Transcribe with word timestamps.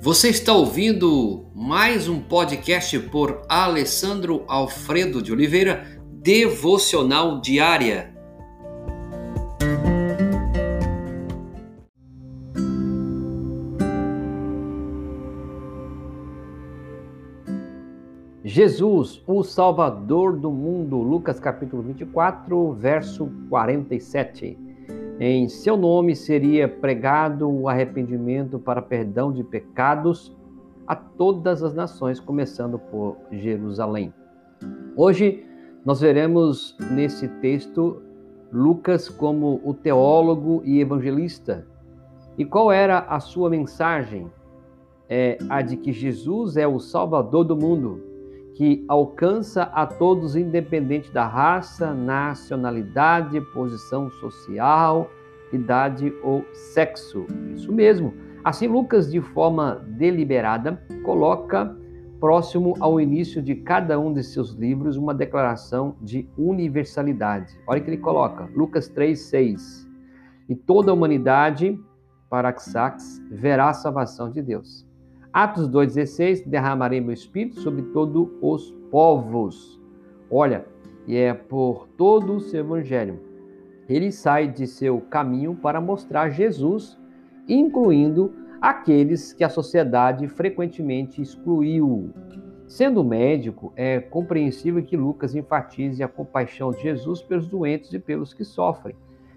Você 0.00 0.28
está 0.28 0.52
ouvindo 0.52 1.50
mais 1.52 2.08
um 2.08 2.20
podcast 2.20 2.96
por 3.10 3.42
Alessandro 3.48 4.44
Alfredo 4.46 5.20
de 5.20 5.32
Oliveira, 5.32 6.00
Devocional 6.22 7.40
Diária. 7.40 8.14
Jesus, 18.44 19.20
o 19.26 19.42
Salvador 19.42 20.36
do 20.36 20.52
mundo, 20.52 20.96
Lucas 20.98 21.40
capítulo 21.40 21.82
24, 21.82 22.72
verso 22.74 23.28
47. 23.48 24.67
Em 25.20 25.48
seu 25.48 25.76
nome 25.76 26.14
seria 26.14 26.68
pregado 26.68 27.50
o 27.50 27.68
arrependimento 27.68 28.56
para 28.56 28.80
perdão 28.80 29.32
de 29.32 29.42
pecados 29.42 30.36
a 30.86 30.94
todas 30.94 31.64
as 31.64 31.74
nações, 31.74 32.20
começando 32.20 32.78
por 32.78 33.16
Jerusalém. 33.32 34.14
Hoje 34.96 35.44
nós 35.84 36.00
veremos 36.00 36.76
nesse 36.92 37.26
texto 37.26 38.00
Lucas 38.52 39.08
como 39.08 39.60
o 39.64 39.74
teólogo 39.74 40.62
e 40.64 40.80
evangelista. 40.80 41.66
E 42.38 42.44
qual 42.44 42.70
era 42.70 43.00
a 43.00 43.18
sua 43.18 43.50
mensagem? 43.50 44.30
É 45.08 45.36
a 45.48 45.62
de 45.62 45.76
que 45.76 45.92
Jesus 45.92 46.56
é 46.56 46.66
o 46.66 46.78
Salvador 46.78 47.42
do 47.42 47.56
mundo, 47.56 48.00
que 48.58 48.84
alcança 48.88 49.62
a 49.72 49.86
todos, 49.86 50.34
independente 50.34 51.12
da 51.12 51.24
raça, 51.24 51.94
nacionalidade, 51.94 53.40
posição 53.52 54.10
social, 54.10 55.08
idade 55.52 56.12
ou 56.24 56.44
sexo. 56.52 57.24
Isso 57.54 57.72
mesmo. 57.72 58.12
Assim, 58.42 58.66
Lucas, 58.66 59.12
de 59.12 59.20
forma 59.20 59.80
deliberada, 59.86 60.82
coloca 61.04 61.72
próximo 62.18 62.74
ao 62.80 63.00
início 63.00 63.40
de 63.40 63.54
cada 63.54 63.96
um 63.96 64.12
de 64.12 64.24
seus 64.24 64.50
livros 64.50 64.96
uma 64.96 65.14
declaração 65.14 65.94
de 66.02 66.28
universalidade. 66.36 67.56
Olha 67.64 67.80
o 67.80 67.84
que 67.84 67.90
ele 67.90 67.98
coloca, 67.98 68.50
Lucas 68.56 68.88
3:6. 68.88 69.88
E 70.48 70.56
toda 70.56 70.90
a 70.90 70.94
humanidade, 70.94 71.78
Paraxax, 72.28 73.22
verá 73.30 73.68
a 73.68 73.74
salvação 73.74 74.32
de 74.32 74.42
Deus. 74.42 74.87
Atos 75.32 75.68
2,16, 75.68 76.46
derramarei 76.46 77.00
meu 77.00 77.12
espírito 77.12 77.60
sobre 77.60 77.82
todos 77.82 78.28
os 78.40 78.70
povos. 78.90 79.80
Olha, 80.30 80.64
e 81.06 81.16
é 81.16 81.34
por 81.34 81.86
todo 81.96 82.34
o 82.34 82.40
seu 82.40 82.60
evangelho. 82.60 83.20
Ele 83.88 84.10
sai 84.10 84.48
de 84.48 84.66
seu 84.66 85.00
caminho 85.00 85.54
para 85.54 85.80
mostrar 85.80 86.30
Jesus, 86.30 86.98
incluindo 87.48 88.32
aqueles 88.60 89.32
que 89.32 89.44
a 89.44 89.48
sociedade 89.48 90.28
frequentemente 90.28 91.22
excluiu. 91.22 92.10
Sendo 92.66 93.02
médico, 93.02 93.72
é 93.76 93.98
compreensível 93.98 94.82
que 94.82 94.96
Lucas 94.96 95.34
enfatize 95.34 96.02
a 96.02 96.08
compaixão 96.08 96.70
de 96.70 96.82
Jesus 96.82 97.22
pelos 97.22 97.46
doentes 97.46 97.92
e 97.92 97.98
pelos 97.98 98.34
que 98.34 98.44
sofrem. 98.44 98.94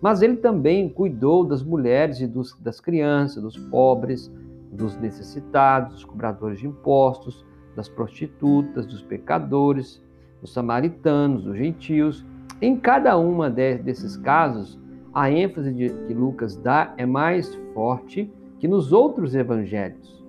Mas 0.00 0.20
ele 0.20 0.36
também 0.36 0.88
cuidou 0.90 1.44
das 1.44 1.62
mulheres 1.62 2.20
e 2.20 2.26
dos, 2.26 2.54
das 2.60 2.80
crianças, 2.80 3.42
dos 3.42 3.56
pobres, 3.56 4.30
dos 4.74 4.96
necessitados, 4.98 5.94
dos 5.94 6.04
cobradores 6.04 6.58
de 6.58 6.66
impostos, 6.66 7.44
das 7.76 7.88
prostitutas, 7.88 8.86
dos 8.86 9.02
pecadores, 9.02 10.02
dos 10.40 10.52
samaritanos, 10.52 11.44
dos 11.44 11.56
gentios. 11.56 12.24
Em 12.60 12.76
cada 12.76 13.16
uma 13.16 13.50
de, 13.50 13.78
desses 13.78 14.16
casos, 14.16 14.78
a 15.12 15.30
ênfase 15.30 15.72
que 15.72 16.14
Lucas 16.14 16.56
dá 16.56 16.92
é 16.96 17.06
mais 17.06 17.54
forte 17.72 18.32
que 18.58 18.66
nos 18.66 18.92
outros 18.92 19.34
evangelhos. 19.34 20.24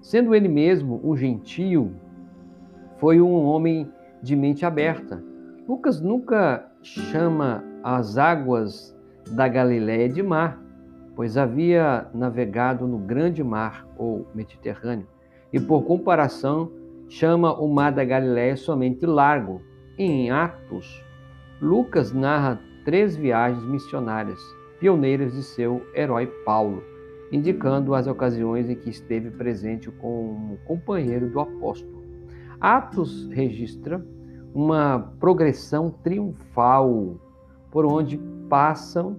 Sendo 0.00 0.34
ele 0.34 0.48
mesmo 0.48 1.00
um 1.04 1.16
gentio, 1.16 1.92
foi 2.98 3.20
um 3.20 3.44
homem 3.44 3.90
de 4.22 4.34
mente 4.36 4.64
aberta. 4.64 5.22
Lucas 5.68 6.00
nunca 6.00 6.70
chama 6.82 7.64
as 7.82 8.16
águas 8.16 8.96
da 9.30 9.48
Galiléia 9.48 10.08
de 10.08 10.22
mar, 10.22 10.61
pois 11.14 11.36
havia 11.36 12.06
navegado 12.14 12.86
no 12.86 12.98
grande 12.98 13.42
mar, 13.42 13.86
ou 13.96 14.26
Mediterrâneo, 14.34 15.06
e 15.52 15.60
por 15.60 15.82
comparação 15.84 16.70
chama 17.08 17.52
o 17.54 17.68
mar 17.68 17.92
da 17.92 18.04
Galiléia 18.04 18.56
somente 18.56 19.04
largo. 19.04 19.60
Em 19.98 20.30
Atos, 20.30 21.04
Lucas 21.60 22.12
narra 22.12 22.58
três 22.84 23.14
viagens 23.14 23.62
missionárias, 23.64 24.40
pioneiras 24.80 25.34
de 25.34 25.42
seu 25.42 25.86
herói 25.94 26.26
Paulo, 26.44 26.82
indicando 27.30 27.94
as 27.94 28.06
ocasiões 28.06 28.68
em 28.68 28.74
que 28.74 28.90
esteve 28.90 29.30
presente 29.30 29.90
como 29.90 30.56
companheiro 30.64 31.28
do 31.28 31.38
apóstolo. 31.38 32.02
Atos 32.58 33.28
registra 33.30 34.04
uma 34.54 35.12
progressão 35.20 35.90
triunfal 35.90 37.16
por 37.70 37.84
onde 37.84 38.18
passam 38.48 39.16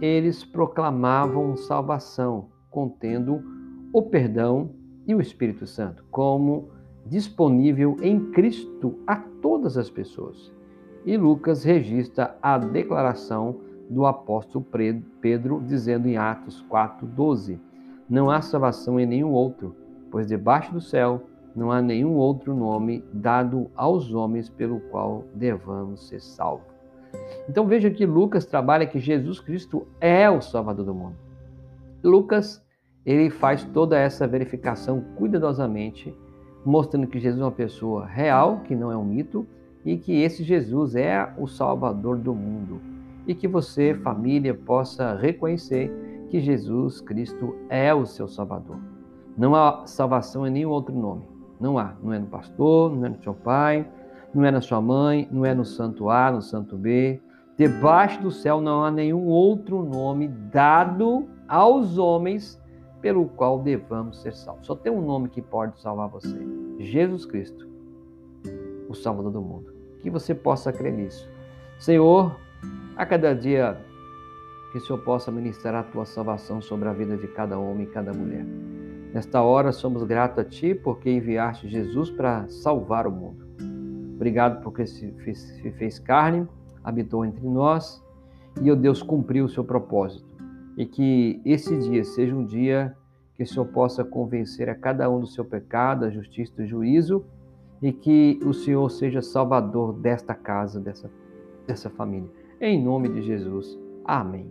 eles 0.00 0.44
proclamavam 0.44 1.56
salvação, 1.56 2.48
contendo 2.70 3.42
o 3.92 4.02
perdão 4.02 4.70
e 5.06 5.14
o 5.14 5.20
Espírito 5.20 5.66
Santo, 5.66 6.04
como 6.10 6.68
disponível 7.06 7.96
em 8.02 8.30
Cristo 8.32 8.98
a 9.06 9.16
todas 9.16 9.78
as 9.78 9.88
pessoas. 9.88 10.52
E 11.04 11.16
Lucas 11.16 11.62
registra 11.62 12.36
a 12.42 12.58
declaração 12.58 13.60
do 13.88 14.04
apóstolo 14.04 14.66
Pedro, 15.20 15.62
dizendo 15.64 16.08
em 16.08 16.16
Atos 16.16 16.64
4,12: 16.68 17.58
Não 18.08 18.28
há 18.28 18.40
salvação 18.42 18.98
em 18.98 19.06
nenhum 19.06 19.30
outro, 19.30 19.74
pois 20.10 20.26
debaixo 20.26 20.72
do 20.72 20.80
céu 20.80 21.22
não 21.54 21.70
há 21.70 21.80
nenhum 21.80 22.16
outro 22.16 22.54
nome 22.54 23.02
dado 23.12 23.70
aos 23.74 24.12
homens 24.12 24.50
pelo 24.50 24.80
qual 24.80 25.24
devamos 25.34 26.08
ser 26.08 26.20
salvos. 26.20 26.75
Então 27.48 27.66
veja 27.66 27.90
que 27.90 28.04
Lucas 28.04 28.44
trabalha 28.44 28.86
que 28.86 28.98
Jesus 28.98 29.40
Cristo 29.40 29.86
é 30.00 30.28
o 30.28 30.40
Salvador 30.40 30.84
do 30.84 30.94
mundo. 30.94 31.16
Lucas, 32.02 32.64
ele 33.04 33.30
faz 33.30 33.64
toda 33.64 33.98
essa 33.98 34.26
verificação 34.26 35.02
cuidadosamente, 35.16 36.14
mostrando 36.64 37.06
que 37.06 37.20
Jesus 37.20 37.40
é 37.40 37.44
uma 37.44 37.52
pessoa 37.52 38.04
real, 38.04 38.60
que 38.64 38.74
não 38.74 38.90
é 38.90 38.96
um 38.96 39.04
mito, 39.04 39.46
e 39.84 39.96
que 39.96 40.20
esse 40.20 40.42
Jesus 40.42 40.96
é 40.96 41.32
o 41.38 41.46
Salvador 41.46 42.16
do 42.16 42.34
mundo. 42.34 42.80
E 43.26 43.34
que 43.34 43.46
você, 43.46 43.94
família, 43.94 44.52
possa 44.52 45.14
reconhecer 45.14 45.90
que 46.28 46.40
Jesus 46.40 47.00
Cristo 47.00 47.54
é 47.68 47.94
o 47.94 48.04
seu 48.04 48.26
Salvador. 48.26 48.78
Não 49.36 49.54
há 49.54 49.86
salvação 49.86 50.46
em 50.46 50.50
nenhum 50.50 50.70
outro 50.70 50.94
nome. 50.94 51.22
Não 51.60 51.78
há. 51.78 51.94
Não 52.02 52.12
é 52.12 52.18
no 52.18 52.26
pastor, 52.26 52.94
não 52.94 53.06
é 53.06 53.08
no 53.10 53.22
seu 53.22 53.34
pai, 53.34 53.86
não 54.36 54.44
é 54.44 54.50
na 54.50 54.60
sua 54.60 54.82
mãe, 54.82 55.26
não 55.32 55.46
é 55.46 55.54
no 55.54 55.64
santo 55.64 56.10
A, 56.10 56.30
no 56.30 56.42
santo 56.42 56.76
B. 56.76 57.20
Debaixo 57.56 58.20
do 58.20 58.30
céu 58.30 58.60
não 58.60 58.84
há 58.84 58.90
nenhum 58.90 59.24
outro 59.24 59.82
nome 59.82 60.28
dado 60.28 61.26
aos 61.48 61.96
homens 61.96 62.60
pelo 63.00 63.24
qual 63.28 63.60
devamos 63.62 64.20
ser 64.20 64.34
salvos. 64.34 64.66
Só 64.66 64.74
tem 64.74 64.92
um 64.92 65.00
nome 65.00 65.30
que 65.30 65.40
pode 65.40 65.80
salvar 65.80 66.08
você: 66.08 66.36
Jesus 66.78 67.24
Cristo, 67.24 67.66
o 68.90 68.94
Salvador 68.94 69.32
do 69.32 69.40
mundo. 69.40 69.72
Que 70.00 70.10
você 70.10 70.34
possa 70.34 70.70
crer 70.70 70.92
nisso. 70.92 71.28
Senhor, 71.78 72.36
a 72.94 73.06
cada 73.06 73.34
dia 73.34 73.78
que 74.70 74.78
o 74.78 74.80
Senhor 74.82 74.98
possa 74.98 75.32
ministrar 75.32 75.74
a 75.74 75.82
tua 75.82 76.04
salvação 76.04 76.60
sobre 76.60 76.88
a 76.88 76.92
vida 76.92 77.16
de 77.16 77.26
cada 77.28 77.58
homem 77.58 77.84
e 77.84 77.90
cada 77.90 78.12
mulher. 78.12 78.44
Nesta 79.14 79.40
hora 79.40 79.72
somos 79.72 80.02
gratos 80.02 80.40
a 80.40 80.44
Ti 80.44 80.74
porque 80.74 81.10
enviaste 81.10 81.66
Jesus 81.68 82.10
para 82.10 82.46
salvar 82.48 83.06
o 83.06 83.10
mundo. 83.10 83.45
Obrigado 84.16 84.62
porque 84.62 84.86
se 84.86 85.12
fez, 85.18 85.38
se 85.38 85.70
fez 85.72 85.98
carne, 85.98 86.48
habitou 86.82 87.24
entre 87.24 87.46
nós 87.46 88.02
e 88.60 88.70
o 88.70 88.76
Deus 88.76 89.02
cumpriu 89.02 89.44
o 89.44 89.48
seu 89.48 89.62
propósito. 89.62 90.26
E 90.76 90.86
que 90.86 91.40
esse 91.44 91.78
dia 91.78 92.02
seja 92.02 92.34
um 92.34 92.44
dia 92.44 92.96
que 93.34 93.42
o 93.42 93.46
Senhor 93.46 93.66
possa 93.66 94.02
convencer 94.02 94.68
a 94.70 94.74
cada 94.74 95.08
um 95.10 95.20
do 95.20 95.26
seu 95.26 95.44
pecado, 95.44 96.06
a 96.06 96.10
justiça 96.10 96.54
e 96.58 96.64
o 96.64 96.66
juízo, 96.66 97.24
e 97.82 97.92
que 97.92 98.40
o 98.44 98.54
Senhor 98.54 98.90
seja 98.90 99.20
salvador 99.20 99.92
desta 99.92 100.34
casa, 100.34 100.80
dessa, 100.80 101.10
dessa 101.66 101.90
família. 101.90 102.30
Em 102.58 102.82
nome 102.82 103.10
de 103.10 103.20
Jesus. 103.20 103.78
Amém. 104.02 104.50